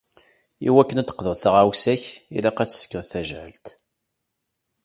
I 0.67 0.69
wakken 0.75 0.99
ad 1.01 1.05
d-teqḍuḍ 1.05 1.35
taɣawsa-k, 1.39 2.03
ilaq 2.37 2.57
ad 2.59 2.69
tefkeḍ 2.69 3.03
tajɛelt. 3.11 3.65